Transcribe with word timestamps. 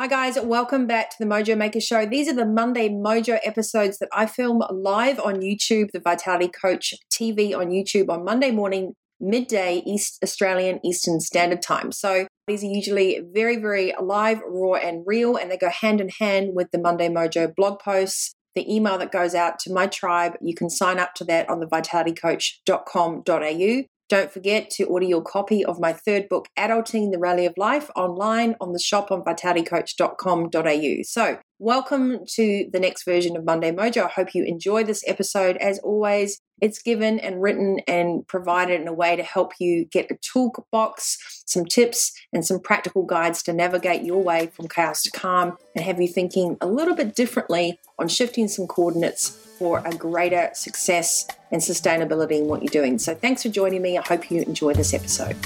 Hi, 0.00 0.06
guys. 0.06 0.38
Welcome 0.42 0.86
back 0.86 1.10
to 1.10 1.16
the 1.20 1.26
Mojo 1.26 1.58
Maker 1.58 1.78
Show. 1.78 2.06
These 2.06 2.26
are 2.26 2.34
the 2.34 2.46
Monday 2.46 2.88
Mojo 2.88 3.38
episodes 3.44 3.98
that 3.98 4.08
I 4.14 4.24
film 4.24 4.62
live 4.70 5.20
on 5.20 5.42
YouTube, 5.42 5.90
the 5.92 6.00
Vitality 6.00 6.48
Coach 6.48 6.94
TV 7.12 7.54
on 7.54 7.66
YouTube 7.66 8.08
on 8.08 8.24
Monday 8.24 8.50
morning, 8.50 8.94
midday, 9.20 9.82
East 9.84 10.18
Australian 10.22 10.80
Eastern 10.82 11.20
Standard 11.20 11.60
Time. 11.60 11.92
So 11.92 12.26
these 12.46 12.64
are 12.64 12.68
usually 12.68 13.20
very, 13.34 13.56
very 13.56 13.92
live, 14.00 14.40
raw, 14.48 14.76
and 14.76 15.02
real, 15.04 15.36
and 15.36 15.50
they 15.50 15.58
go 15.58 15.68
hand 15.68 16.00
in 16.00 16.08
hand 16.18 16.52
with 16.54 16.70
the 16.70 16.78
Monday 16.78 17.10
Mojo 17.10 17.54
blog 17.54 17.78
posts. 17.78 18.32
The 18.54 18.74
email 18.74 18.96
that 18.96 19.12
goes 19.12 19.34
out 19.34 19.58
to 19.60 19.70
my 19.70 19.86
tribe, 19.86 20.32
you 20.40 20.54
can 20.54 20.70
sign 20.70 20.98
up 20.98 21.12
to 21.16 21.24
that 21.24 21.46
on 21.50 21.60
the 21.60 21.66
vitalitycoach.com.au. 21.66 23.82
Don't 24.10 24.32
forget 24.32 24.70
to 24.70 24.84
order 24.86 25.06
your 25.06 25.22
copy 25.22 25.64
of 25.64 25.78
my 25.78 25.92
third 25.92 26.28
book, 26.28 26.48
Adulting 26.58 27.12
the 27.12 27.18
Rally 27.20 27.46
of 27.46 27.54
Life, 27.56 27.90
online 27.94 28.56
on 28.60 28.72
the 28.72 28.80
shop 28.80 29.12
on 29.12 29.22
vitalitycoach.com.au. 29.22 31.02
So, 31.04 31.38
welcome 31.60 32.18
to 32.30 32.68
the 32.72 32.80
next 32.80 33.04
version 33.04 33.36
of 33.36 33.44
Monday 33.44 33.70
Mojo. 33.70 34.06
I 34.06 34.08
hope 34.08 34.34
you 34.34 34.42
enjoy 34.42 34.82
this 34.82 35.04
episode. 35.06 35.58
As 35.58 35.78
always, 35.78 36.40
it's 36.60 36.82
given 36.82 37.20
and 37.20 37.40
written 37.40 37.82
and 37.86 38.26
provided 38.26 38.80
in 38.80 38.88
a 38.88 38.92
way 38.92 39.14
to 39.14 39.22
help 39.22 39.52
you 39.60 39.84
get 39.84 40.10
a 40.10 40.16
toolbox, 40.16 41.44
some 41.46 41.64
tips, 41.64 42.10
and 42.32 42.44
some 42.44 42.58
practical 42.58 43.04
guides 43.04 43.44
to 43.44 43.52
navigate 43.52 44.02
your 44.02 44.24
way 44.24 44.48
from 44.48 44.66
chaos 44.66 45.02
to 45.02 45.12
calm 45.12 45.56
and 45.76 45.84
have 45.84 46.00
you 46.00 46.08
thinking 46.08 46.56
a 46.60 46.66
little 46.66 46.96
bit 46.96 47.14
differently 47.14 47.78
on 47.96 48.08
shifting 48.08 48.48
some 48.48 48.66
coordinates 48.66 49.49
for 49.60 49.82
a 49.84 49.94
greater 49.94 50.48
success 50.54 51.26
and 51.50 51.60
sustainability 51.60 52.40
in 52.40 52.46
what 52.46 52.62
you're 52.62 52.70
doing. 52.70 52.98
So, 52.98 53.14
thanks 53.14 53.42
for 53.42 53.50
joining 53.50 53.82
me. 53.82 53.98
I 53.98 54.02
hope 54.02 54.30
you 54.30 54.40
enjoy 54.40 54.72
this 54.72 54.94
episode. 54.94 55.36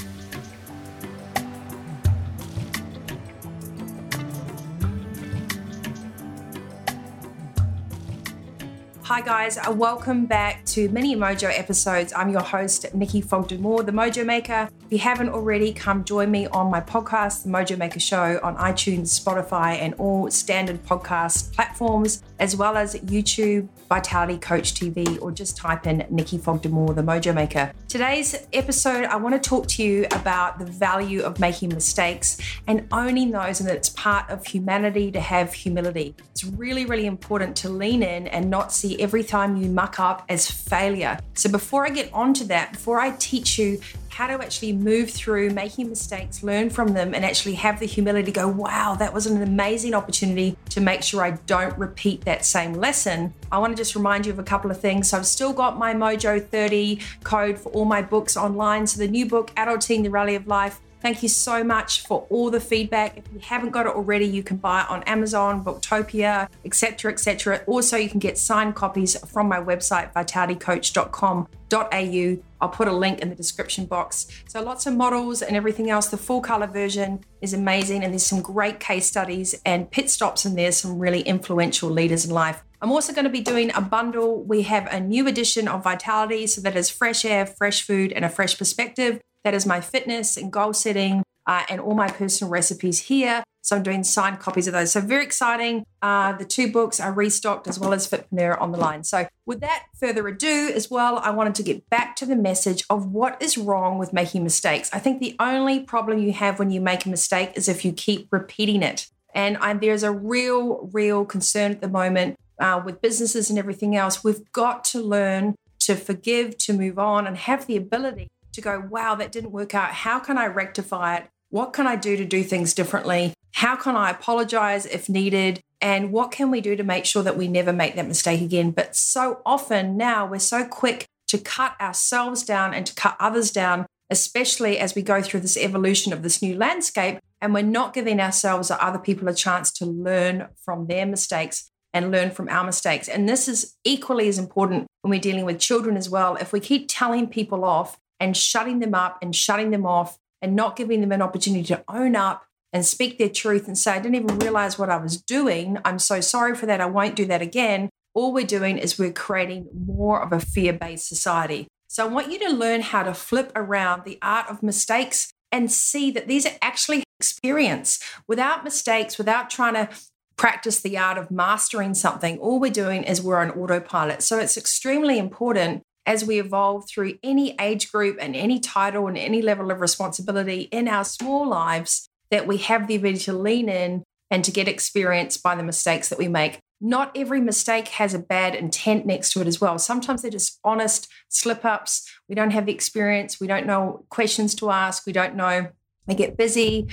Hi, 9.05 9.21
guys. 9.21 9.59
Uh, 9.59 9.71
welcome 9.71 10.25
back 10.25 10.65
to 10.65 10.89
Mini 10.89 11.15
Mojo 11.15 11.47
episodes. 11.55 12.11
I'm 12.15 12.29
your 12.29 12.41
host, 12.41 12.91
Nikki 12.95 13.21
Fogden-Moore, 13.21 13.83
the 13.83 13.91
Mojo 13.91 14.25
Maker. 14.25 14.67
If 14.83 14.91
you 14.91 14.97
haven't 14.97 15.29
already, 15.29 15.73
come 15.73 16.03
join 16.03 16.31
me 16.31 16.47
on 16.47 16.71
my 16.71 16.81
podcast, 16.81 17.43
The 17.43 17.49
Mojo 17.49 17.77
Maker 17.77 17.99
Show, 17.99 18.39
on 18.41 18.57
iTunes, 18.57 19.19
Spotify, 19.19 19.75
and 19.75 19.93
all 19.99 20.31
standard 20.31 20.83
podcast 20.83 21.53
platforms, 21.53 22.23
as 22.39 22.55
well 22.55 22.75
as 22.75 22.95
YouTube, 22.95 23.67
Vitality 23.89 24.39
Coach 24.39 24.73
TV, 24.73 25.21
or 25.21 25.31
just 25.31 25.55
type 25.55 25.85
in 25.85 26.03
Nikki 26.09 26.39
Fogden-Moore, 26.39 26.95
the 26.95 27.03
Mojo 27.03 27.31
Maker. 27.33 27.71
Today's 27.87 28.47
episode, 28.53 29.05
I 29.05 29.17
want 29.17 29.35
to 29.35 29.49
talk 29.49 29.67
to 29.67 29.83
you 29.83 30.05
about 30.13 30.57
the 30.57 30.65
value 30.65 31.21
of 31.21 31.39
making 31.39 31.69
mistakes 31.69 32.39
and 32.65 32.87
owning 32.91 33.29
those, 33.29 33.59
and 33.59 33.69
that 33.69 33.75
it's 33.75 33.89
part 33.89 34.27
of 34.31 34.47
humanity 34.47 35.11
to 35.11 35.19
have 35.19 35.53
humility. 35.53 36.15
It's 36.31 36.43
really, 36.43 36.87
really 36.87 37.05
important 37.05 37.55
to 37.57 37.69
lean 37.69 38.01
in 38.01 38.25
and 38.27 38.49
not 38.49 38.73
see 38.73 38.94
every 38.99 39.23
time 39.23 39.57
you 39.57 39.69
muck 39.69 39.99
up 39.99 40.25
as 40.29 40.49
failure. 40.49 41.19
So, 41.33 41.49
before 41.49 41.85
I 41.85 41.89
get 41.89 42.11
onto 42.13 42.45
that, 42.45 42.73
before 42.73 42.99
I 42.99 43.11
teach 43.11 43.57
you 43.57 43.79
how 44.15 44.27
to 44.27 44.33
actually 44.41 44.71
move 44.71 45.09
through 45.09 45.49
making 45.49 45.89
mistakes, 45.89 46.41
learn 46.41 46.69
from 46.69 46.93
them, 46.93 47.13
and 47.13 47.25
actually 47.25 47.53
have 47.53 47.81
the 47.81 47.85
humility 47.85 48.27
to 48.27 48.31
go, 48.31 48.47
wow, 48.47 48.95
that 48.95 49.13
was 49.13 49.25
an 49.25 49.41
amazing 49.41 49.93
opportunity 49.93 50.55
to 50.69 50.79
make 50.79 51.03
sure 51.03 51.21
I 51.21 51.31
don't 51.31 51.77
repeat 51.77 52.23
that 52.23 52.45
same 52.45 52.75
lesson. 52.75 53.33
I 53.51 53.57
want 53.57 53.75
to 53.75 53.77
just 53.77 53.93
remind 53.93 54.25
you 54.25 54.31
of 54.31 54.39
a 54.39 54.43
couple 54.43 54.71
of 54.71 54.79
things. 54.79 55.09
So 55.09 55.17
I've 55.17 55.27
still 55.27 55.51
got 55.51 55.77
my 55.77 55.93
Mojo 55.93 56.41
30 56.41 57.01
code 57.25 57.59
for 57.59 57.69
all 57.73 57.83
my 57.83 58.01
books 58.01 58.37
online. 58.37 58.87
So 58.87 58.99
the 58.99 59.07
new 59.09 59.25
book, 59.25 59.51
Adulting 59.57 60.03
the 60.03 60.09
Rally 60.09 60.35
of 60.35 60.47
Life, 60.47 60.79
Thank 61.05 61.21
you 61.21 61.29
so 61.29 61.63
much 61.63 62.01
for 62.01 62.25
all 62.31 62.49
the 62.49 62.59
feedback. 62.59 63.15
If 63.15 63.25
you 63.31 63.39
haven't 63.39 63.69
got 63.69 63.85
it 63.85 63.93
already, 63.93 64.25
you 64.25 64.41
can 64.41 64.57
buy 64.57 64.81
it 64.81 64.89
on 64.89 65.03
Amazon, 65.03 65.63
Booktopia, 65.63 66.49
etc., 66.65 67.11
etc. 67.11 67.61
Also, 67.67 67.95
you 67.95 68.09
can 68.09 68.17
get 68.17 68.39
signed 68.39 68.73
copies 68.73 69.15
from 69.27 69.47
my 69.47 69.59
website, 69.59 70.11
vitalitycoach.com.au. 70.13 72.43
I'll 72.59 72.69
put 72.69 72.87
a 72.87 72.91
link 72.91 73.19
in 73.19 73.29
the 73.29 73.35
description 73.35 73.85
box. 73.85 74.25
So, 74.47 74.63
lots 74.63 74.87
of 74.87 74.95
models 74.95 75.43
and 75.43 75.55
everything 75.55 75.91
else. 75.91 76.07
The 76.07 76.17
full 76.17 76.41
color 76.41 76.65
version 76.65 77.23
is 77.39 77.53
amazing, 77.53 78.03
and 78.03 78.11
there's 78.11 78.25
some 78.25 78.41
great 78.41 78.79
case 78.79 79.05
studies 79.05 79.53
and 79.63 79.91
pit 79.91 80.09
stops 80.09 80.43
in 80.43 80.55
there, 80.55 80.71
some 80.71 80.97
really 80.97 81.21
influential 81.21 81.91
leaders 81.91 82.25
in 82.25 82.31
life. 82.31 82.63
I'm 82.81 82.91
also 82.91 83.13
going 83.13 83.25
to 83.25 83.29
be 83.29 83.41
doing 83.41 83.71
a 83.75 83.81
bundle. 83.81 84.43
We 84.43 84.63
have 84.63 84.87
a 84.87 84.99
new 84.99 85.27
edition 85.27 85.67
of 85.67 85.83
Vitality, 85.83 86.47
so 86.47 86.61
that 86.61 86.75
is 86.75 86.89
fresh 86.89 87.25
air, 87.25 87.45
fresh 87.45 87.83
food, 87.83 88.11
and 88.11 88.25
a 88.25 88.29
fresh 88.29 88.57
perspective. 88.57 89.21
That 89.45 89.53
is 89.53 89.65
my 89.65 89.79
fitness 89.79 90.37
and 90.37 90.51
goal 90.51 90.73
setting 90.73 91.23
uh, 91.45 91.63
and 91.69 91.79
all 91.79 91.93
my 91.93 92.07
personal 92.07 92.51
recipes 92.51 93.01
here. 93.01 93.43
So 93.61 93.75
I'm 93.75 93.83
doing 93.83 94.03
signed 94.03 94.39
copies 94.39 94.65
of 94.65 94.73
those. 94.73 94.91
So 94.91 95.01
very 95.01 95.23
exciting. 95.23 95.85
Uh, 96.01 96.33
the 96.33 96.45
two 96.45 96.71
books 96.71 96.99
are 96.99 97.13
restocked 97.13 97.67
as 97.67 97.79
well 97.79 97.93
as 97.93 98.07
Fitpreneur 98.09 98.59
on 98.59 98.71
the 98.71 98.79
line. 98.79 99.03
So 99.03 99.27
with 99.45 99.61
that 99.61 99.85
further 99.99 100.27
ado, 100.27 100.71
as 100.73 100.89
well, 100.89 101.19
I 101.19 101.29
wanted 101.29 101.53
to 101.55 101.63
get 101.63 101.87
back 101.91 102.15
to 102.17 102.25
the 102.25 102.35
message 102.35 102.83
of 102.89 103.11
what 103.11 103.39
is 103.39 103.55
wrong 103.55 103.99
with 103.99 104.13
making 104.13 104.43
mistakes. 104.43 104.89
I 104.91 104.99
think 104.99 105.19
the 105.19 105.35
only 105.39 105.79
problem 105.79 106.17
you 106.19 106.33
have 106.33 106.57
when 106.57 106.71
you 106.71 106.81
make 106.81 107.05
a 107.05 107.09
mistake 107.09 107.51
is 107.55 107.67
if 107.67 107.85
you 107.85 107.91
keep 107.93 108.27
repeating 108.31 108.81
it. 108.81 109.07
And 109.35 109.57
I, 109.57 109.73
there's 109.73 110.03
a 110.03 110.11
real, 110.11 110.89
real 110.91 111.23
concern 111.23 111.71
at 111.71 111.81
the 111.81 111.87
moment 111.87 112.35
uh, 112.59 112.81
with 112.83 113.01
businesses 113.01 113.51
and 113.51 113.59
everything 113.59 113.95
else. 113.95 114.23
We've 114.23 114.51
got 114.53 114.83
to 114.85 115.01
learn 115.01 115.55
to 115.81 115.95
forgive, 115.95 116.57
to 116.59 116.73
move 116.73 116.97
on, 116.97 117.27
and 117.27 117.37
have 117.37 117.67
the 117.67 117.77
ability 117.77 118.29
to 118.55 118.61
go, 118.61 118.83
wow, 118.89 119.15
that 119.15 119.31
didn't 119.31 119.51
work 119.51 119.75
out. 119.75 119.91
How 119.91 120.19
can 120.19 120.37
I 120.37 120.47
rectify 120.47 121.17
it? 121.17 121.27
What 121.49 121.73
can 121.73 121.87
I 121.87 121.95
do 121.95 122.17
to 122.17 122.25
do 122.25 122.43
things 122.43 122.73
differently? 122.73 123.33
How 123.53 123.75
can 123.75 123.95
I 123.95 124.09
apologize 124.09 124.85
if 124.85 125.07
needed? 125.07 125.61
And 125.81 126.11
what 126.11 126.31
can 126.31 126.51
we 126.51 126.61
do 126.61 126.75
to 126.75 126.83
make 126.83 127.05
sure 127.05 127.23
that 127.23 127.37
we 127.37 127.47
never 127.47 127.71
make 127.71 127.95
that 127.95 128.07
mistake 128.07 128.41
again? 128.41 128.71
But 128.71 128.95
so 128.95 129.41
often 129.45 129.95
now 129.95 130.25
we're 130.25 130.39
so 130.39 130.65
quick 130.65 131.05
to 131.27 131.37
cut 131.37 131.79
ourselves 131.79 132.43
down 132.43 132.73
and 132.73 132.85
to 132.85 132.93
cut 132.95 133.15
others 133.19 133.51
down, 133.51 133.85
especially 134.09 134.79
as 134.79 134.95
we 134.95 135.01
go 135.01 135.21
through 135.21 135.41
this 135.41 135.57
evolution 135.57 136.11
of 136.11 136.23
this 136.23 136.41
new 136.41 136.55
landscape. 136.57 137.19
And 137.41 137.53
we're 137.53 137.63
not 137.63 137.93
giving 137.93 138.19
ourselves 138.19 138.71
or 138.71 138.81
other 138.81 138.99
people 138.99 139.27
a 139.27 139.33
chance 139.33 139.71
to 139.73 139.85
learn 139.85 140.47
from 140.63 140.87
their 140.87 141.05
mistakes 141.05 141.69
and 141.93 142.11
learn 142.11 142.31
from 142.31 142.49
our 142.49 142.65
mistakes. 142.65 143.07
And 143.07 143.29
this 143.29 143.47
is 143.47 143.75
equally 143.85 144.27
as 144.27 144.37
important 144.37 144.87
when 145.01 145.11
we're 145.11 145.19
dealing 145.19 145.45
with 145.45 145.59
children 145.59 145.95
as 145.95 146.09
well. 146.09 146.35
If 146.35 146.51
we 146.51 146.59
keep 146.59 146.87
telling 146.89 147.27
people 147.27 147.63
off 147.63 147.97
and 148.19 148.35
shutting 148.35 148.79
them 148.79 148.93
up 148.93 149.17
and 149.21 149.35
shutting 149.35 149.71
them 149.71 149.85
off 149.85 150.17
and 150.41 150.55
not 150.55 150.75
giving 150.75 151.01
them 151.01 151.11
an 151.11 151.21
opportunity 151.21 151.63
to 151.63 151.83
own 151.87 152.15
up 152.15 152.45
and 152.71 152.85
speak 152.85 153.17
their 153.17 153.29
truth 153.29 153.67
and 153.67 153.77
say, 153.77 153.93
I 153.93 153.99
didn't 153.99 154.15
even 154.15 154.39
realize 154.39 154.77
what 154.77 154.89
I 154.89 154.97
was 154.97 155.21
doing. 155.21 155.77
I'm 155.85 155.99
so 155.99 156.19
sorry 156.21 156.55
for 156.55 156.65
that. 156.65 156.81
I 156.81 156.85
won't 156.85 157.15
do 157.15 157.25
that 157.25 157.41
again. 157.41 157.89
All 158.13 158.33
we're 158.33 158.45
doing 158.45 158.77
is 158.77 158.99
we're 158.99 159.13
creating 159.13 159.67
more 159.73 160.21
of 160.21 160.31
a 160.31 160.39
fear 160.39 160.73
based 160.73 161.07
society. 161.07 161.67
So 161.87 162.03
I 162.03 162.09
want 162.09 162.31
you 162.31 162.39
to 162.39 162.49
learn 162.49 162.81
how 162.81 163.03
to 163.03 163.13
flip 163.13 163.51
around 163.55 164.03
the 164.03 164.17
art 164.21 164.49
of 164.49 164.61
mistakes 164.61 165.31
and 165.51 165.71
see 165.71 166.11
that 166.11 166.27
these 166.27 166.45
are 166.45 166.57
actually 166.61 167.03
experience 167.19 168.03
without 168.27 168.63
mistakes, 168.63 169.17
without 169.17 169.49
trying 169.49 169.75
to 169.75 169.89
practice 170.35 170.81
the 170.81 170.97
art 170.97 171.17
of 171.17 171.31
mastering 171.31 171.93
something. 171.93 172.37
All 172.39 172.59
we're 172.59 172.71
doing 172.71 173.03
is 173.03 173.21
we're 173.21 173.37
on 173.37 173.51
autopilot. 173.51 174.21
So 174.21 174.37
it's 174.37 174.57
extremely 174.57 175.17
important 175.17 175.83
as 176.05 176.23
we 176.23 176.39
evolve 176.39 176.87
through 176.87 177.13
any 177.23 177.55
age 177.59 177.91
group 177.91 178.17
and 178.19 178.35
any 178.35 178.59
title 178.59 179.07
and 179.07 179.17
any 179.17 179.41
level 179.41 179.71
of 179.71 179.81
responsibility 179.81 180.61
in 180.71 180.87
our 180.87 181.03
small 181.03 181.47
lives 181.47 182.07
that 182.31 182.47
we 182.47 182.57
have 182.57 182.87
the 182.87 182.95
ability 182.95 183.19
to 183.19 183.33
lean 183.33 183.69
in 183.69 184.03
and 184.31 184.43
to 184.43 184.51
get 184.51 184.67
experience 184.67 185.37
by 185.37 185.55
the 185.55 185.63
mistakes 185.63 186.09
that 186.09 186.19
we 186.19 186.27
make. 186.27 186.59
Not 186.81 187.11
every 187.15 187.39
mistake 187.39 187.87
has 187.89 188.13
a 188.13 188.19
bad 188.19 188.53
intent 188.53 189.05
next 189.05 189.31
to 189.33 189.41
it 189.41 189.47
as 189.47 189.61
well. 189.61 189.79
Sometimes 189.79 190.21
they're 190.21 190.31
just 190.31 190.59
honest 190.63 191.07
slip 191.29 191.63
ups. 191.63 192.07
We 192.27 192.35
don't 192.35 192.51
have 192.51 192.65
the 192.65 192.73
experience. 192.73 193.39
We 193.39 193.47
don't 193.47 193.65
know 193.65 194.05
questions 194.09 194.55
to 194.55 194.71
ask. 194.71 195.05
We 195.05 195.13
don't 195.13 195.35
know. 195.35 195.69
We 196.05 196.15
get 196.15 196.37
busy. 196.37 196.87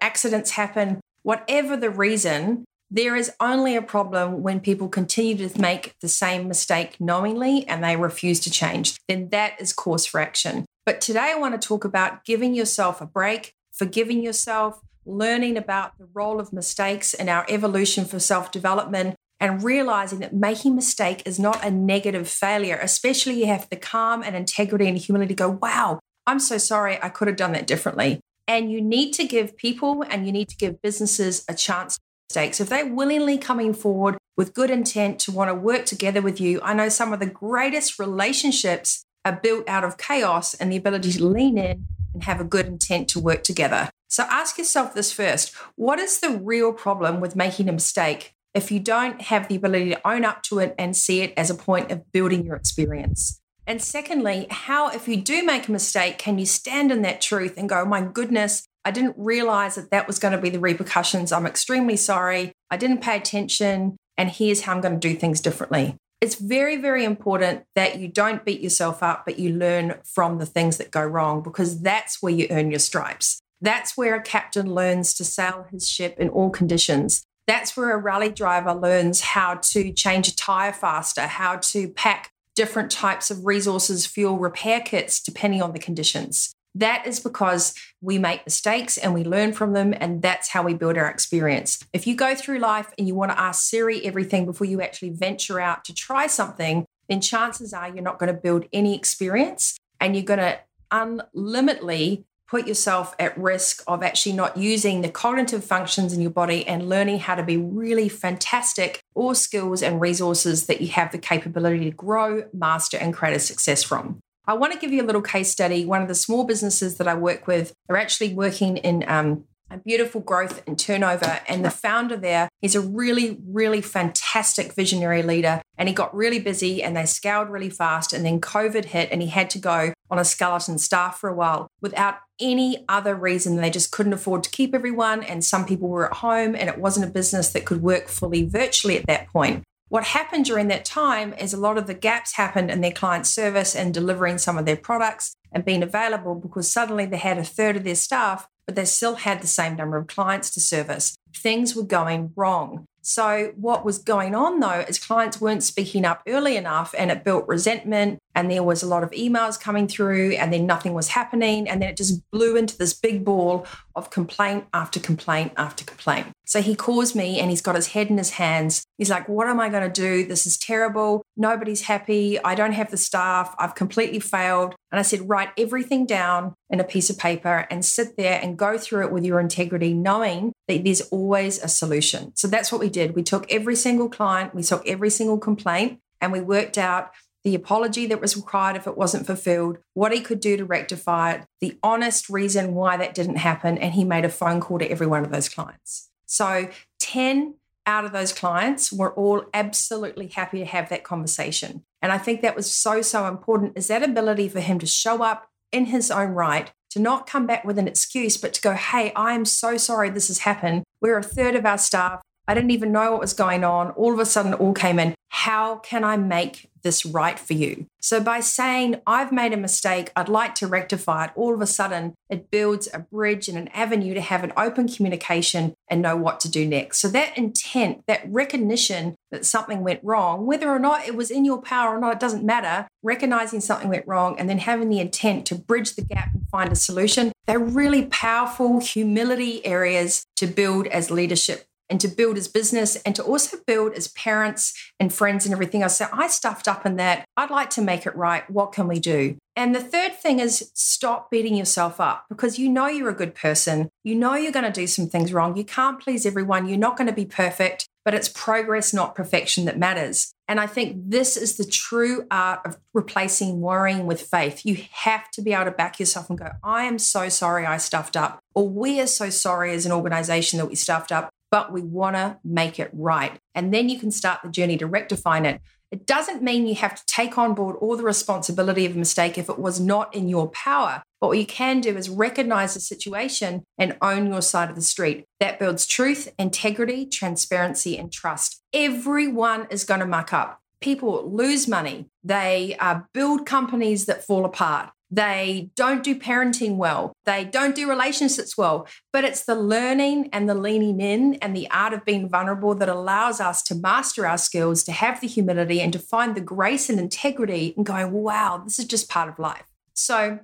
Accidents 0.00 0.52
happen. 0.52 1.00
Whatever 1.22 1.76
the 1.76 1.90
reason, 1.90 2.64
there 2.90 3.16
is 3.16 3.30
only 3.38 3.76
a 3.76 3.82
problem 3.82 4.42
when 4.42 4.60
people 4.60 4.88
continue 4.88 5.48
to 5.48 5.60
make 5.60 5.94
the 6.00 6.08
same 6.08 6.48
mistake 6.48 6.96
knowingly 6.98 7.66
and 7.68 7.84
they 7.84 7.96
refuse 7.96 8.40
to 8.40 8.50
change. 8.50 8.96
Then 9.08 9.28
that 9.30 9.60
is 9.60 9.72
cause 9.72 10.06
for 10.06 10.20
action. 10.20 10.64
But 10.86 11.00
today 11.00 11.32
I 11.34 11.38
want 11.38 11.60
to 11.60 11.68
talk 11.68 11.84
about 11.84 12.24
giving 12.24 12.54
yourself 12.54 13.00
a 13.00 13.06
break, 13.06 13.52
forgiving 13.72 14.22
yourself, 14.22 14.80
learning 15.04 15.56
about 15.56 15.98
the 15.98 16.08
role 16.14 16.40
of 16.40 16.52
mistakes 16.52 17.12
in 17.12 17.28
our 17.28 17.44
evolution 17.48 18.06
for 18.06 18.18
self 18.18 18.50
development, 18.50 19.16
and 19.38 19.62
realizing 19.62 20.20
that 20.20 20.34
making 20.34 20.74
mistake 20.74 21.22
is 21.26 21.38
not 21.38 21.62
a 21.64 21.70
negative 21.70 22.28
failure, 22.28 22.78
especially 22.80 23.40
you 23.40 23.46
have 23.46 23.68
the 23.68 23.76
calm 23.76 24.22
and 24.22 24.34
integrity 24.34 24.88
and 24.88 24.98
humility 24.98 25.34
to 25.34 25.38
go, 25.38 25.50
wow, 25.50 26.00
I'm 26.26 26.40
so 26.40 26.58
sorry, 26.58 26.98
I 27.02 27.10
could 27.10 27.28
have 27.28 27.36
done 27.36 27.52
that 27.52 27.66
differently. 27.66 28.20
And 28.48 28.72
you 28.72 28.80
need 28.80 29.12
to 29.12 29.24
give 29.24 29.56
people 29.56 30.02
and 30.08 30.26
you 30.26 30.32
need 30.32 30.48
to 30.48 30.56
give 30.56 30.80
businesses 30.80 31.44
a 31.48 31.54
chance 31.54 31.98
mistakes, 32.28 32.60
if 32.60 32.68
they're 32.68 32.86
willingly 32.86 33.38
coming 33.38 33.72
forward 33.72 34.18
with 34.36 34.52
good 34.52 34.70
intent 34.70 35.18
to 35.18 35.32
want 35.32 35.48
to 35.48 35.54
work 35.54 35.86
together 35.86 36.20
with 36.20 36.38
you, 36.38 36.60
I 36.62 36.74
know 36.74 36.90
some 36.90 37.14
of 37.14 37.20
the 37.20 37.26
greatest 37.26 37.98
relationships 37.98 39.02
are 39.24 39.40
built 39.42 39.66
out 39.66 39.82
of 39.82 39.96
chaos 39.96 40.52
and 40.52 40.70
the 40.70 40.76
ability 40.76 41.12
to 41.12 41.24
lean 41.24 41.56
in 41.56 41.86
and 42.12 42.24
have 42.24 42.38
a 42.38 42.44
good 42.44 42.66
intent 42.66 43.08
to 43.08 43.20
work 43.20 43.44
together. 43.44 43.88
So 44.08 44.24
ask 44.24 44.58
yourself 44.58 44.92
this 44.92 45.10
first 45.10 45.54
what 45.76 45.98
is 45.98 46.20
the 46.20 46.30
real 46.30 46.74
problem 46.74 47.20
with 47.20 47.34
making 47.34 47.66
a 47.66 47.72
mistake 47.72 48.34
if 48.52 48.70
you 48.70 48.78
don't 48.78 49.22
have 49.22 49.48
the 49.48 49.56
ability 49.56 49.90
to 49.90 50.06
own 50.06 50.26
up 50.26 50.42
to 50.44 50.58
it 50.58 50.74
and 50.78 50.94
see 50.94 51.22
it 51.22 51.32
as 51.34 51.48
a 51.48 51.54
point 51.54 51.90
of 51.90 52.12
building 52.12 52.44
your 52.44 52.56
experience? 52.56 53.40
And 53.66 53.80
secondly, 53.80 54.46
how, 54.50 54.90
if 54.90 55.08
you 55.08 55.16
do 55.16 55.42
make 55.42 55.68
a 55.68 55.72
mistake, 55.72 56.18
can 56.18 56.38
you 56.38 56.46
stand 56.46 56.92
in 56.92 57.00
that 57.02 57.22
truth 57.22 57.54
and 57.56 57.68
go, 57.70 57.80
oh 57.80 57.84
my 57.86 58.02
goodness, 58.02 58.67
I 58.84 58.90
didn't 58.90 59.14
realize 59.18 59.74
that 59.74 59.90
that 59.90 60.06
was 60.06 60.18
going 60.18 60.32
to 60.32 60.40
be 60.40 60.50
the 60.50 60.60
repercussions. 60.60 61.32
I'm 61.32 61.46
extremely 61.46 61.96
sorry. 61.96 62.52
I 62.70 62.76
didn't 62.76 63.02
pay 63.02 63.16
attention. 63.16 63.96
And 64.16 64.30
here's 64.30 64.62
how 64.62 64.72
I'm 64.72 64.80
going 64.80 64.98
to 64.98 65.08
do 65.08 65.14
things 65.14 65.40
differently. 65.40 65.96
It's 66.20 66.34
very, 66.34 66.76
very 66.76 67.04
important 67.04 67.64
that 67.76 67.98
you 67.98 68.08
don't 68.08 68.44
beat 68.44 68.60
yourself 68.60 69.02
up, 69.02 69.24
but 69.24 69.38
you 69.38 69.50
learn 69.50 69.94
from 70.04 70.38
the 70.38 70.46
things 70.46 70.78
that 70.78 70.90
go 70.90 71.04
wrong 71.04 71.42
because 71.42 71.80
that's 71.80 72.20
where 72.20 72.32
you 72.32 72.48
earn 72.50 72.70
your 72.70 72.80
stripes. 72.80 73.40
That's 73.60 73.96
where 73.96 74.16
a 74.16 74.22
captain 74.22 74.74
learns 74.74 75.14
to 75.14 75.24
sail 75.24 75.66
his 75.70 75.88
ship 75.88 76.16
in 76.18 76.28
all 76.28 76.50
conditions. 76.50 77.22
That's 77.46 77.76
where 77.76 77.92
a 77.92 77.96
rally 77.96 78.30
driver 78.30 78.74
learns 78.74 79.20
how 79.20 79.54
to 79.54 79.92
change 79.92 80.28
a 80.28 80.36
tire 80.36 80.72
faster, 80.72 81.22
how 81.22 81.56
to 81.56 81.88
pack 81.88 82.30
different 82.54 82.90
types 82.90 83.30
of 83.30 83.46
resources, 83.46 84.04
fuel, 84.04 84.38
repair 84.38 84.80
kits, 84.80 85.22
depending 85.22 85.62
on 85.62 85.72
the 85.72 85.78
conditions. 85.78 86.52
That 86.74 87.06
is 87.06 87.18
because 87.18 87.74
we 88.00 88.18
make 88.18 88.46
mistakes 88.46 88.98
and 88.98 89.14
we 89.14 89.24
learn 89.24 89.52
from 89.52 89.72
them, 89.72 89.94
and 89.98 90.22
that's 90.22 90.50
how 90.50 90.62
we 90.62 90.74
build 90.74 90.96
our 90.96 91.08
experience. 91.08 91.84
If 91.92 92.06
you 92.06 92.14
go 92.14 92.34
through 92.34 92.58
life 92.58 92.92
and 92.98 93.08
you 93.08 93.14
want 93.14 93.32
to 93.32 93.40
ask 93.40 93.68
Siri 93.68 94.04
everything 94.04 94.46
before 94.46 94.66
you 94.66 94.80
actually 94.80 95.10
venture 95.10 95.60
out 95.60 95.84
to 95.86 95.94
try 95.94 96.26
something, 96.26 96.84
then 97.08 97.20
chances 97.20 97.72
are 97.72 97.88
you're 97.88 98.02
not 98.02 98.18
going 98.18 98.32
to 98.32 98.40
build 98.40 98.66
any 98.72 98.94
experience 98.94 99.76
and 100.00 100.14
you're 100.14 100.24
going 100.24 100.38
to 100.38 100.58
unlimitedly 100.90 102.24
put 102.48 102.66
yourself 102.66 103.14
at 103.18 103.36
risk 103.36 103.82
of 103.86 104.02
actually 104.02 104.32
not 104.32 104.56
using 104.56 105.02
the 105.02 105.08
cognitive 105.08 105.62
functions 105.62 106.14
in 106.14 106.22
your 106.22 106.30
body 106.30 106.66
and 106.66 106.88
learning 106.88 107.18
how 107.18 107.34
to 107.34 107.42
be 107.42 107.58
really 107.58 108.08
fantastic 108.08 109.02
or 109.14 109.34
skills 109.34 109.82
and 109.82 110.00
resources 110.00 110.66
that 110.66 110.80
you 110.80 110.88
have 110.88 111.12
the 111.12 111.18
capability 111.18 111.84
to 111.84 111.90
grow, 111.90 112.44
master, 112.54 112.96
and 112.96 113.12
create 113.12 113.36
a 113.36 113.40
success 113.40 113.82
from. 113.82 114.20
I 114.48 114.54
want 114.54 114.72
to 114.72 114.78
give 114.78 114.94
you 114.94 115.02
a 115.02 115.04
little 115.04 115.20
case 115.20 115.52
study. 115.52 115.84
One 115.84 116.00
of 116.00 116.08
the 116.08 116.14
small 116.14 116.44
businesses 116.44 116.96
that 116.96 117.06
I 117.06 117.12
work 117.12 117.46
with 117.46 117.74
are 117.90 117.98
actually 117.98 118.32
working 118.32 118.78
in 118.78 119.04
um, 119.06 119.44
a 119.70 119.76
beautiful 119.76 120.22
growth 120.22 120.62
and 120.66 120.78
turnover. 120.78 121.40
And 121.46 121.62
the 121.62 121.70
founder 121.70 122.16
there 122.16 122.48
is 122.62 122.74
a 122.74 122.80
really, 122.80 123.38
really 123.46 123.82
fantastic 123.82 124.74
visionary 124.74 125.22
leader. 125.22 125.60
And 125.76 125.86
he 125.86 125.94
got 125.94 126.14
really 126.14 126.38
busy 126.38 126.82
and 126.82 126.96
they 126.96 127.04
scaled 127.04 127.50
really 127.50 127.68
fast. 127.68 128.14
And 128.14 128.24
then 128.24 128.40
COVID 128.40 128.86
hit 128.86 129.10
and 129.12 129.20
he 129.20 129.28
had 129.28 129.50
to 129.50 129.58
go 129.58 129.92
on 130.10 130.18
a 130.18 130.24
skeleton 130.24 130.78
staff 130.78 131.18
for 131.18 131.28
a 131.28 131.34
while 131.34 131.68
without 131.82 132.14
any 132.40 132.86
other 132.88 133.14
reason. 133.14 133.56
They 133.56 133.68
just 133.68 133.92
couldn't 133.92 134.14
afford 134.14 134.44
to 134.44 134.50
keep 134.50 134.74
everyone. 134.74 135.22
And 135.24 135.44
some 135.44 135.66
people 135.66 135.88
were 135.88 136.06
at 136.06 136.18
home 136.18 136.54
and 136.54 136.70
it 136.70 136.78
wasn't 136.78 137.06
a 137.06 137.12
business 137.12 137.50
that 137.50 137.66
could 137.66 137.82
work 137.82 138.08
fully 138.08 138.48
virtually 138.48 138.96
at 138.96 139.06
that 139.08 139.28
point. 139.28 139.64
What 139.88 140.04
happened 140.04 140.44
during 140.44 140.68
that 140.68 140.84
time 140.84 141.32
is 141.34 141.54
a 141.54 141.60
lot 141.60 141.78
of 141.78 141.86
the 141.86 141.94
gaps 141.94 142.34
happened 142.34 142.70
in 142.70 142.82
their 142.82 142.92
client 142.92 143.26
service 143.26 143.74
and 143.74 143.94
delivering 143.94 144.36
some 144.36 144.58
of 144.58 144.66
their 144.66 144.76
products 144.76 145.34
and 145.50 145.64
being 145.64 145.82
available 145.82 146.34
because 146.34 146.70
suddenly 146.70 147.06
they 147.06 147.16
had 147.16 147.38
a 147.38 147.44
third 147.44 147.76
of 147.76 147.84
their 147.84 147.94
staff 147.94 148.48
but 148.68 148.74
they 148.74 148.84
still 148.84 149.14
had 149.14 149.40
the 149.40 149.46
same 149.46 149.76
number 149.76 149.96
of 149.96 150.06
clients 150.06 150.50
to 150.50 150.60
service. 150.60 151.16
Things 151.34 151.74
were 151.74 151.84
going 151.84 152.34
wrong. 152.36 152.84
So, 153.00 153.54
what 153.56 153.82
was 153.82 153.96
going 153.96 154.34
on 154.34 154.60
though 154.60 154.84
is 154.86 154.98
clients 154.98 155.40
weren't 155.40 155.62
speaking 155.62 156.04
up 156.04 156.20
early 156.28 156.54
enough 156.58 156.94
and 156.98 157.10
it 157.10 157.24
built 157.24 157.48
resentment. 157.48 158.18
And 158.34 158.50
there 158.50 158.62
was 158.62 158.82
a 158.82 158.86
lot 158.86 159.02
of 159.02 159.10
emails 159.12 159.58
coming 159.58 159.88
through, 159.88 160.32
and 160.32 160.52
then 160.52 160.66
nothing 160.66 160.92
was 160.92 161.08
happening. 161.08 161.66
And 161.66 161.80
then 161.80 161.88
it 161.88 161.96
just 161.96 162.30
blew 162.30 162.56
into 162.56 162.76
this 162.76 162.92
big 162.92 163.24
ball 163.24 163.66
of 163.96 164.10
complaint 164.10 164.66
after 164.74 165.00
complaint 165.00 165.52
after 165.56 165.82
complaint. 165.84 166.26
So 166.48 166.62
he 166.62 166.74
calls 166.74 167.14
me 167.14 167.38
and 167.38 167.50
he's 167.50 167.60
got 167.60 167.74
his 167.74 167.88
head 167.88 168.08
in 168.08 168.16
his 168.16 168.30
hands. 168.30 168.82
He's 168.96 169.10
like, 169.10 169.28
What 169.28 169.48
am 169.48 169.60
I 169.60 169.68
going 169.68 169.82
to 169.82 169.90
do? 169.90 170.26
This 170.26 170.46
is 170.46 170.56
terrible. 170.56 171.22
Nobody's 171.36 171.82
happy. 171.82 172.42
I 172.42 172.54
don't 172.54 172.72
have 172.72 172.90
the 172.90 172.96
staff. 172.96 173.54
I've 173.58 173.74
completely 173.74 174.18
failed. 174.18 174.74
And 174.90 174.98
I 174.98 175.02
said, 175.02 175.28
Write 175.28 175.50
everything 175.58 176.06
down 176.06 176.54
in 176.70 176.80
a 176.80 176.84
piece 176.84 177.10
of 177.10 177.18
paper 177.18 177.66
and 177.70 177.84
sit 177.84 178.16
there 178.16 178.40
and 178.42 178.56
go 178.56 178.78
through 178.78 179.04
it 179.04 179.12
with 179.12 179.26
your 179.26 179.40
integrity, 179.40 179.92
knowing 179.92 180.54
that 180.68 180.84
there's 180.84 181.02
always 181.02 181.62
a 181.62 181.68
solution. 181.68 182.34
So 182.34 182.48
that's 182.48 182.72
what 182.72 182.80
we 182.80 182.88
did. 182.88 183.14
We 183.14 183.22
took 183.22 183.52
every 183.52 183.76
single 183.76 184.08
client, 184.08 184.54
we 184.54 184.62
took 184.62 184.88
every 184.88 185.10
single 185.10 185.38
complaint, 185.38 186.00
and 186.18 186.32
we 186.32 186.40
worked 186.40 186.78
out 186.78 187.10
the 187.44 187.54
apology 187.54 188.06
that 188.06 188.22
was 188.22 188.36
required 188.36 188.76
if 188.76 188.86
it 188.86 188.96
wasn't 188.96 189.26
fulfilled, 189.26 189.78
what 189.92 190.12
he 190.12 190.20
could 190.22 190.40
do 190.40 190.56
to 190.56 190.64
rectify 190.64 191.32
it, 191.32 191.44
the 191.60 191.78
honest 191.82 192.30
reason 192.30 192.74
why 192.74 192.96
that 192.96 193.14
didn't 193.14 193.36
happen, 193.36 193.76
and 193.76 193.92
he 193.92 194.02
made 194.02 194.24
a 194.24 194.30
phone 194.30 194.60
call 194.60 194.78
to 194.78 194.90
every 194.90 195.06
one 195.06 195.24
of 195.24 195.30
those 195.30 195.50
clients. 195.50 196.07
So 196.28 196.68
10 197.00 197.54
out 197.86 198.04
of 198.04 198.12
those 198.12 198.32
clients 198.32 198.92
were 198.92 199.12
all 199.14 199.44
absolutely 199.54 200.28
happy 200.28 200.58
to 200.58 200.66
have 200.66 200.90
that 200.90 201.02
conversation. 201.02 201.84
And 202.02 202.12
I 202.12 202.18
think 202.18 202.42
that 202.42 202.54
was 202.54 202.70
so, 202.70 203.02
so 203.02 203.26
important 203.26 203.76
is 203.76 203.88
that 203.88 204.02
ability 204.02 204.48
for 204.50 204.60
him 204.60 204.78
to 204.78 204.86
show 204.86 205.22
up 205.22 205.48
in 205.72 205.86
his 205.86 206.10
own 206.10 206.30
right, 206.30 206.70
to 206.90 207.00
not 207.00 207.26
come 207.26 207.46
back 207.46 207.64
with 207.64 207.78
an 207.78 207.88
excuse, 207.88 208.36
but 208.36 208.52
to 208.54 208.60
go, 208.60 208.74
hey, 208.74 209.12
I'm 209.16 209.44
so 209.44 209.76
sorry 209.76 210.10
this 210.10 210.28
has 210.28 210.40
happened. 210.40 210.84
We're 211.00 211.18
a 211.18 211.22
third 211.22 211.54
of 211.54 211.66
our 211.66 211.78
staff. 211.78 212.20
I 212.48 212.54
didn't 212.54 212.70
even 212.70 212.92
know 212.92 213.12
what 213.12 213.20
was 213.20 213.34
going 213.34 213.62
on. 213.62 213.90
All 213.90 214.14
of 214.14 214.18
a 214.18 214.24
sudden, 214.24 214.54
all 214.54 214.72
came 214.72 214.98
in. 214.98 215.14
How 215.28 215.76
can 215.76 216.02
I 216.02 216.16
make 216.16 216.70
this 216.82 217.04
right 217.04 217.38
for 217.38 217.52
you? 217.52 217.84
So, 218.00 218.20
by 218.20 218.40
saying, 218.40 219.02
I've 219.06 219.30
made 219.30 219.52
a 219.52 219.58
mistake, 219.58 220.10
I'd 220.16 220.30
like 220.30 220.54
to 220.56 220.66
rectify 220.66 221.26
it, 221.26 221.32
all 221.36 221.52
of 221.52 221.60
a 221.60 221.66
sudden, 221.66 222.14
it 222.30 222.50
builds 222.50 222.88
a 222.94 223.00
bridge 223.00 223.48
and 223.48 223.58
an 223.58 223.68
avenue 223.68 224.14
to 224.14 224.22
have 224.22 224.44
an 224.44 224.54
open 224.56 224.88
communication 224.88 225.74
and 225.88 226.00
know 226.00 226.16
what 226.16 226.40
to 226.40 226.50
do 226.50 226.66
next. 226.66 227.00
So, 227.00 227.08
that 227.08 227.36
intent, 227.36 228.02
that 228.06 228.22
recognition 228.26 229.14
that 229.30 229.44
something 229.44 229.84
went 229.84 230.00
wrong, 230.02 230.46
whether 230.46 230.70
or 230.70 230.78
not 230.78 231.06
it 231.06 231.14
was 231.14 231.30
in 231.30 231.44
your 231.44 231.60
power 231.60 231.96
or 231.96 232.00
not, 232.00 232.14
it 232.14 232.20
doesn't 232.20 232.44
matter. 232.44 232.88
Recognizing 233.02 233.60
something 233.60 233.90
went 233.90 234.08
wrong 234.08 234.38
and 234.38 234.48
then 234.48 234.58
having 234.58 234.88
the 234.88 235.00
intent 235.00 235.44
to 235.46 235.54
bridge 235.54 235.96
the 235.96 236.02
gap 236.02 236.30
and 236.32 236.48
find 236.48 236.72
a 236.72 236.76
solution, 236.76 237.32
they're 237.46 237.58
really 237.58 238.06
powerful 238.06 238.80
humility 238.80 239.64
areas 239.66 240.24
to 240.36 240.46
build 240.46 240.86
as 240.86 241.10
leadership 241.10 241.67
and 241.90 242.00
to 242.00 242.08
build 242.08 242.36
as 242.36 242.48
business 242.48 242.96
and 242.96 243.14
to 243.16 243.22
also 243.22 243.56
build 243.66 243.92
as 243.94 244.08
parents 244.08 244.74
and 245.00 245.12
friends 245.12 245.44
and 245.44 245.52
everything 245.52 245.82
else. 245.82 245.96
So 245.96 246.08
I 246.12 246.28
stuffed 246.28 246.68
up 246.68 246.84
in 246.84 246.96
that. 246.96 247.24
I'd 247.36 247.50
like 247.50 247.70
to 247.70 247.82
make 247.82 248.06
it 248.06 248.16
right. 248.16 248.48
What 248.50 248.72
can 248.72 248.88
we 248.88 248.98
do? 248.98 249.36
And 249.56 249.74
the 249.74 249.80
third 249.80 250.14
thing 250.14 250.38
is 250.38 250.70
stop 250.74 251.32
beating 251.32 251.56
yourself 251.56 252.00
up 252.00 252.26
because 252.28 252.60
you 252.60 252.68
know 252.68 252.86
you're 252.86 253.08
a 253.08 253.14
good 253.14 253.34
person. 253.34 253.88
You 254.04 254.14
know 254.14 254.34
you're 254.34 254.52
going 254.52 254.64
to 254.64 254.70
do 254.70 254.86
some 254.86 255.08
things 255.08 255.32
wrong. 255.32 255.56
You 255.56 255.64
can't 255.64 256.00
please 256.00 256.24
everyone. 256.24 256.68
You're 256.68 256.78
not 256.78 256.96
going 256.96 257.08
to 257.08 257.12
be 257.12 257.24
perfect, 257.24 257.88
but 258.04 258.14
it's 258.14 258.28
progress, 258.28 258.94
not 258.94 259.16
perfection, 259.16 259.64
that 259.64 259.76
matters. 259.76 260.32
And 260.46 260.60
I 260.60 260.68
think 260.68 261.10
this 261.10 261.36
is 261.36 261.56
the 261.56 261.64
true 261.64 262.24
art 262.30 262.60
of 262.64 262.78
replacing 262.94 263.60
worrying 263.60 264.06
with 264.06 264.22
faith. 264.22 264.64
You 264.64 264.78
have 264.92 265.28
to 265.32 265.42
be 265.42 265.52
able 265.52 265.64
to 265.64 265.70
back 265.72 265.98
yourself 265.98 266.30
and 266.30 266.38
go, 266.38 266.52
I 266.62 266.84
am 266.84 267.00
so 267.00 267.28
sorry 267.28 267.66
I 267.66 267.78
stuffed 267.78 268.16
up, 268.16 268.38
or 268.54 268.68
we 268.68 269.00
are 269.00 269.08
so 269.08 269.28
sorry 269.28 269.74
as 269.74 269.84
an 269.86 269.92
organization 269.92 270.58
that 270.58 270.66
we 270.66 270.76
stuffed 270.76 271.10
up 271.10 271.30
but 271.50 271.72
we 271.72 271.82
want 271.82 272.16
to 272.16 272.38
make 272.44 272.78
it 272.78 272.90
right. 272.92 273.38
And 273.54 273.72
then 273.72 273.88
you 273.88 273.98
can 273.98 274.10
start 274.10 274.40
the 274.42 274.50
journey 274.50 274.76
to 274.78 274.86
rectifying 274.86 275.44
it. 275.44 275.60
It 275.90 276.06
doesn't 276.06 276.42
mean 276.42 276.66
you 276.66 276.74
have 276.74 276.94
to 276.94 277.06
take 277.06 277.38
on 277.38 277.54
board 277.54 277.76
all 277.80 277.96
the 277.96 278.02
responsibility 278.02 278.84
of 278.84 278.94
a 278.94 278.98
mistake 278.98 279.38
if 279.38 279.48
it 279.48 279.58
was 279.58 279.80
not 279.80 280.14
in 280.14 280.28
your 280.28 280.48
power. 280.48 281.02
But 281.20 281.28
what 281.28 281.38
you 281.38 281.46
can 281.46 281.80
do 281.80 281.96
is 281.96 282.10
recognize 282.10 282.74
the 282.74 282.80
situation 282.80 283.64
and 283.78 283.96
own 284.02 284.26
your 284.26 284.42
side 284.42 284.68
of 284.68 284.76
the 284.76 284.82
street. 284.82 285.24
That 285.40 285.58
builds 285.58 285.86
truth, 285.86 286.32
integrity, 286.38 287.06
transparency, 287.06 287.96
and 287.96 288.12
trust. 288.12 288.62
Everyone 288.74 289.66
is 289.70 289.84
going 289.84 290.00
to 290.00 290.06
muck 290.06 290.32
up. 290.32 290.60
People 290.80 291.28
lose 291.28 291.66
money. 291.66 292.06
They 292.22 292.76
uh, 292.78 293.00
build 293.14 293.46
companies 293.46 294.06
that 294.06 294.24
fall 294.24 294.44
apart. 294.44 294.90
They 295.10 295.70
don't 295.74 296.02
do 296.02 296.14
parenting 296.14 296.76
well. 296.76 297.12
They 297.24 297.44
don't 297.44 297.74
do 297.74 297.88
relationships 297.88 298.58
well. 298.58 298.86
But 299.12 299.24
it's 299.24 299.44
the 299.44 299.54
learning 299.54 300.28
and 300.32 300.48
the 300.48 300.54
leaning 300.54 301.00
in 301.00 301.34
and 301.36 301.56
the 301.56 301.70
art 301.70 301.94
of 301.94 302.04
being 302.04 302.28
vulnerable 302.28 302.74
that 302.74 302.88
allows 302.88 303.40
us 303.40 303.62
to 303.64 303.74
master 303.74 304.26
our 304.26 304.38
skills, 304.38 304.82
to 304.84 304.92
have 304.92 305.20
the 305.20 305.26
humility 305.26 305.80
and 305.80 305.92
to 305.92 305.98
find 305.98 306.34
the 306.34 306.40
grace 306.40 306.90
and 306.90 307.00
integrity 307.00 307.74
and 307.76 307.86
going, 307.86 308.12
wow, 308.12 308.60
this 308.62 308.78
is 308.78 308.84
just 308.84 309.08
part 309.08 309.28
of 309.28 309.38
life. 309.38 309.66
So, 309.94 310.40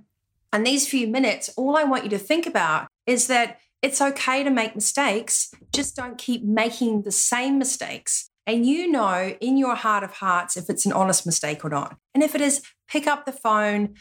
in 0.52 0.62
these 0.62 0.88
few 0.88 1.08
minutes, 1.08 1.50
all 1.56 1.76
I 1.76 1.84
want 1.84 2.04
you 2.04 2.10
to 2.10 2.18
think 2.18 2.46
about 2.46 2.86
is 3.06 3.26
that 3.26 3.58
it's 3.82 4.00
okay 4.00 4.42
to 4.42 4.50
make 4.50 4.74
mistakes, 4.74 5.52
just 5.74 5.94
don't 5.94 6.16
keep 6.16 6.42
making 6.42 7.02
the 7.02 7.12
same 7.12 7.58
mistakes. 7.58 8.30
And 8.46 8.64
you 8.64 8.90
know 8.90 9.36
in 9.40 9.56
your 9.56 9.74
heart 9.74 10.04
of 10.04 10.12
hearts 10.12 10.56
if 10.56 10.70
it's 10.70 10.86
an 10.86 10.92
honest 10.92 11.26
mistake 11.26 11.64
or 11.64 11.70
not. 11.70 11.96
And 12.14 12.22
if 12.22 12.34
it 12.34 12.40
is, 12.40 12.62
pick 12.88 13.06
up 13.06 13.26
the 13.26 13.32
phone, 13.32 13.94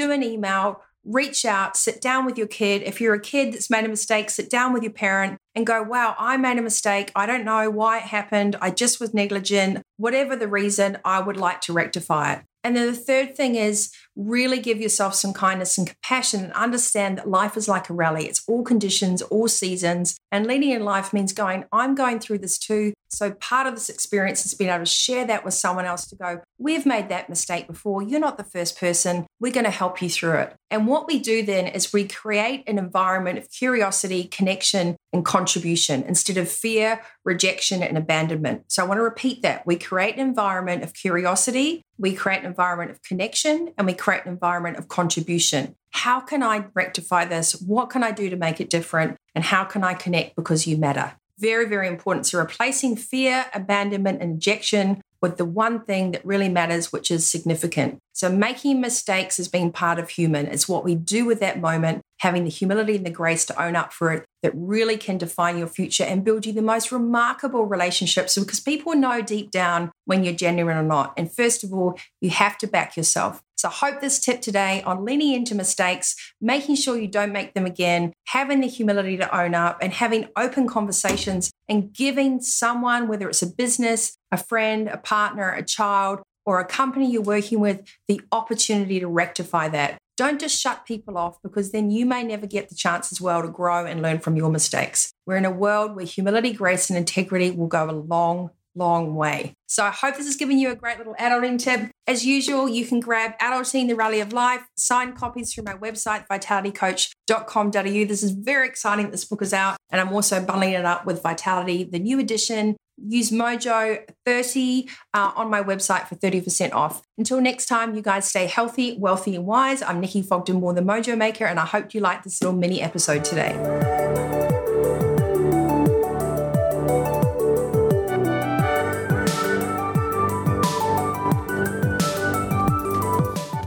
do 0.00 0.12
an 0.12 0.22
email, 0.22 0.82
reach 1.04 1.44
out, 1.44 1.76
sit 1.76 2.00
down 2.00 2.26
with 2.26 2.36
your 2.36 2.46
kid. 2.46 2.82
If 2.82 3.00
you're 3.00 3.14
a 3.14 3.20
kid 3.20 3.52
that's 3.52 3.70
made 3.70 3.84
a 3.84 3.88
mistake, 3.88 4.30
sit 4.30 4.50
down 4.50 4.72
with 4.72 4.82
your 4.82 4.92
parent 4.92 5.38
and 5.54 5.66
go, 5.66 5.82
wow, 5.82 6.14
I 6.18 6.36
made 6.36 6.58
a 6.58 6.62
mistake. 6.62 7.10
I 7.14 7.26
don't 7.26 7.44
know 7.44 7.70
why 7.70 7.98
it 7.98 8.04
happened. 8.04 8.56
I 8.60 8.70
just 8.70 9.00
was 9.00 9.14
negligent. 9.14 9.82
Whatever 9.96 10.36
the 10.36 10.48
reason, 10.48 10.98
I 11.04 11.20
would 11.20 11.36
like 11.36 11.60
to 11.62 11.72
rectify 11.72 12.34
it. 12.34 12.42
And 12.62 12.76
then 12.76 12.86
the 12.86 12.98
third 12.98 13.36
thing 13.36 13.54
is 13.54 13.90
really 14.20 14.60
give 14.60 14.80
yourself 14.80 15.14
some 15.14 15.32
kindness 15.32 15.78
and 15.78 15.86
compassion 15.86 16.44
and 16.44 16.52
understand 16.52 17.18
that 17.18 17.28
life 17.28 17.56
is 17.56 17.68
like 17.68 17.88
a 17.88 17.94
rally. 17.94 18.26
It's 18.26 18.42
all 18.46 18.62
conditions, 18.62 19.22
all 19.22 19.48
seasons. 19.48 20.18
And 20.30 20.46
leading 20.46 20.70
in 20.70 20.84
life 20.84 21.12
means 21.12 21.32
going, 21.32 21.64
I'm 21.72 21.94
going 21.94 22.20
through 22.20 22.38
this 22.38 22.58
too. 22.58 22.92
So 23.08 23.32
part 23.32 23.66
of 23.66 23.74
this 23.74 23.88
experience 23.88 24.46
is 24.46 24.54
being 24.54 24.70
able 24.70 24.84
to 24.84 24.90
share 24.90 25.26
that 25.26 25.44
with 25.44 25.54
someone 25.54 25.84
else 25.84 26.06
to 26.08 26.16
go, 26.16 26.40
we've 26.58 26.86
made 26.86 27.08
that 27.08 27.28
mistake 27.28 27.66
before. 27.66 28.02
You're 28.02 28.20
not 28.20 28.38
the 28.38 28.44
first 28.44 28.78
person. 28.78 29.26
We're 29.40 29.52
going 29.52 29.64
to 29.64 29.70
help 29.70 30.00
you 30.00 30.08
through 30.08 30.38
it. 30.38 30.54
And 30.70 30.86
what 30.86 31.08
we 31.08 31.18
do 31.18 31.44
then 31.44 31.66
is 31.66 31.92
we 31.92 32.06
create 32.06 32.62
an 32.68 32.78
environment 32.78 33.38
of 33.38 33.50
curiosity, 33.50 34.24
connection, 34.24 34.96
and 35.12 35.24
contribution 35.24 36.04
instead 36.04 36.36
of 36.36 36.48
fear, 36.48 37.00
rejection, 37.24 37.82
and 37.82 37.98
abandonment. 37.98 38.64
So 38.68 38.84
I 38.84 38.86
want 38.86 38.98
to 38.98 39.02
repeat 39.02 39.42
that. 39.42 39.66
We 39.66 39.76
create 39.76 40.14
an 40.14 40.20
environment 40.20 40.84
of 40.84 40.94
curiosity, 40.94 41.82
we 41.98 42.14
create 42.14 42.40
an 42.40 42.46
environment 42.46 42.92
of 42.92 43.02
connection, 43.02 43.74
and 43.76 43.86
we 43.86 43.92
create 43.92 44.09
an 44.12 44.28
environment 44.28 44.76
of 44.76 44.88
contribution. 44.88 45.76
How 45.90 46.20
can 46.20 46.42
I 46.42 46.66
rectify 46.74 47.24
this? 47.24 47.52
What 47.60 47.90
can 47.90 48.02
I 48.02 48.10
do 48.12 48.30
to 48.30 48.36
make 48.36 48.60
it 48.60 48.70
different? 48.70 49.16
And 49.34 49.44
how 49.44 49.64
can 49.64 49.82
I 49.84 49.94
connect 49.94 50.36
because 50.36 50.66
you 50.66 50.76
matter? 50.76 51.12
Very, 51.38 51.66
very 51.66 51.88
important. 51.88 52.26
So 52.26 52.38
replacing 52.38 52.96
fear, 52.96 53.46
abandonment, 53.54 54.20
and 54.20 54.34
rejection 54.34 55.02
with 55.22 55.36
the 55.36 55.44
one 55.44 55.84
thing 55.84 56.12
that 56.12 56.24
really 56.24 56.48
matters, 56.48 56.92
which 56.92 57.10
is 57.10 57.26
significant. 57.26 57.98
So, 58.12 58.30
making 58.30 58.80
mistakes 58.80 59.38
as 59.38 59.48
being 59.48 59.72
part 59.72 59.98
of 59.98 60.10
human 60.10 60.46
is 60.46 60.68
what 60.68 60.84
we 60.84 60.94
do 60.94 61.24
with 61.24 61.40
that 61.40 61.60
moment, 61.60 62.02
having 62.20 62.44
the 62.44 62.50
humility 62.50 62.96
and 62.96 63.04
the 63.04 63.10
grace 63.10 63.44
to 63.46 63.62
own 63.62 63.74
up 63.74 63.92
for 63.92 64.12
it 64.12 64.24
that 64.42 64.52
really 64.54 64.96
can 64.96 65.18
define 65.18 65.58
your 65.58 65.66
future 65.66 66.04
and 66.04 66.24
build 66.24 66.46
you 66.46 66.52
the 66.52 66.62
most 66.62 66.92
remarkable 66.92 67.64
relationships 67.64 68.38
because 68.38 68.60
people 68.60 68.94
know 68.94 69.20
deep 69.20 69.50
down 69.50 69.90
when 70.04 70.22
you're 70.22 70.34
genuine 70.34 70.76
or 70.76 70.82
not. 70.82 71.12
And 71.16 71.32
first 71.32 71.64
of 71.64 71.72
all, 71.72 71.98
you 72.20 72.30
have 72.30 72.56
to 72.58 72.66
back 72.66 72.96
yourself. 72.96 73.42
So 73.56 73.68
I 73.68 73.72
hope 73.72 74.00
this 74.00 74.18
tip 74.18 74.40
today 74.40 74.82
on 74.82 75.04
leaning 75.04 75.34
into 75.34 75.54
mistakes, 75.54 76.14
making 76.40 76.76
sure 76.76 76.96
you 76.96 77.08
don't 77.08 77.32
make 77.32 77.52
them 77.52 77.66
again, 77.66 78.14
having 78.26 78.60
the 78.60 78.66
humility 78.66 79.18
to 79.18 79.38
own 79.38 79.54
up 79.54 79.78
and 79.82 79.92
having 79.92 80.28
open 80.36 80.66
conversations 80.66 81.50
and 81.68 81.92
giving 81.92 82.40
someone, 82.40 83.08
whether 83.08 83.28
it's 83.28 83.42
a 83.42 83.46
business, 83.46 84.16
a 84.32 84.38
friend, 84.38 84.88
a 84.88 84.96
partner, 84.96 85.52
a 85.52 85.62
child, 85.62 86.20
or 86.46 86.58
a 86.58 86.64
company 86.64 87.10
you're 87.10 87.22
working 87.22 87.60
with, 87.60 87.82
the 88.08 88.20
opportunity 88.32 88.98
to 88.98 89.06
rectify 89.06 89.68
that. 89.68 89.98
Don't 90.20 90.38
just 90.38 90.60
shut 90.60 90.84
people 90.84 91.16
off 91.16 91.40
because 91.42 91.72
then 91.72 91.90
you 91.90 92.04
may 92.04 92.22
never 92.22 92.46
get 92.46 92.68
the 92.68 92.74
chance 92.74 93.10
as 93.10 93.22
well 93.22 93.40
to 93.40 93.48
grow 93.48 93.86
and 93.86 94.02
learn 94.02 94.18
from 94.18 94.36
your 94.36 94.50
mistakes. 94.50 95.14
We're 95.24 95.38
in 95.38 95.46
a 95.46 95.50
world 95.50 95.96
where 95.96 96.04
humility, 96.04 96.52
grace, 96.52 96.90
and 96.90 96.98
integrity 96.98 97.52
will 97.52 97.68
go 97.68 97.88
a 97.88 97.92
long, 97.92 98.50
long 98.74 99.14
way. 99.14 99.54
So 99.66 99.82
I 99.82 99.88
hope 99.88 100.18
this 100.18 100.26
has 100.26 100.36
given 100.36 100.58
you 100.58 100.70
a 100.70 100.74
great 100.74 100.98
little 100.98 101.14
adulting 101.14 101.58
tip. 101.58 101.90
As 102.06 102.26
usual, 102.26 102.68
you 102.68 102.84
can 102.84 103.00
grab 103.00 103.32
Adulting 103.38 103.88
the 103.88 103.94
Rally 103.94 104.20
of 104.20 104.34
Life, 104.34 104.60
signed 104.76 105.16
copies 105.16 105.54
through 105.54 105.64
my 105.64 105.72
website, 105.72 106.26
vitalitycoach.com.au. 106.28 108.04
This 108.04 108.22
is 108.22 108.32
very 108.32 108.68
exciting 108.68 109.10
this 109.12 109.24
book 109.24 109.40
is 109.40 109.54
out. 109.54 109.78
And 109.88 110.02
I'm 110.02 110.12
also 110.12 110.44
bundling 110.44 110.74
it 110.74 110.84
up 110.84 111.06
with 111.06 111.22
Vitality, 111.22 111.82
the 111.84 111.98
new 111.98 112.18
edition. 112.18 112.76
Use 113.06 113.30
Mojo 113.30 114.02
30 114.26 114.88
uh, 115.14 115.32
on 115.34 115.48
my 115.50 115.62
website 115.62 116.06
for 116.06 116.16
30% 116.16 116.72
off. 116.72 117.02
Until 117.16 117.40
next 117.40 117.66
time, 117.66 117.94
you 117.94 118.02
guys 118.02 118.28
stay 118.28 118.46
healthy, 118.46 118.96
wealthy, 118.98 119.36
and 119.36 119.46
wise. 119.46 119.82
I'm 119.82 120.00
Nikki 120.00 120.22
Fogden 120.22 120.60
Moore, 120.60 120.74
the 120.74 120.82
Mojo 120.82 121.16
Maker, 121.16 121.46
and 121.46 121.58
I 121.58 121.64
hope 121.64 121.94
you 121.94 122.00
liked 122.00 122.24
this 122.24 122.42
little 122.42 122.56
mini 122.56 122.82
episode 122.82 123.24
today. 123.24 123.56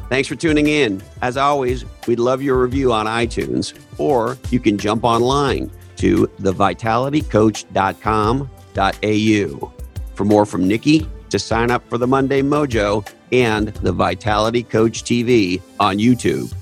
Thanks 0.09 0.27
for 0.27 0.35
tuning 0.35 0.67
in. 0.67 1.01
As 1.23 1.37
always, 1.37 1.85
we'd 2.05 2.19
love 2.19 2.43
your 2.43 2.61
review 2.61 2.93
on 2.93 3.07
iTunes, 3.07 3.73
or 3.97 4.37
you 4.51 4.59
can 4.59 4.77
jump 4.77 5.03
online 5.03 5.71
to 5.97 6.29
thevitalitycoach.com.au 8.73 9.73
for 10.15 10.25
more 10.25 10.45
from 10.45 10.67
Nikki 10.67 11.07
to 11.29 11.39
sign 11.39 11.71
up 11.71 11.87
for 11.89 11.97
the 11.97 12.07
Monday 12.07 12.41
Mojo 12.41 13.07
and 13.31 13.69
the 13.69 13.91
Vitality 13.91 14.63
Coach 14.63 15.03
TV 15.03 15.61
on 15.79 15.97
YouTube. 15.97 16.53